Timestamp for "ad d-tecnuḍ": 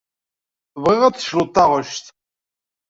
1.03-1.49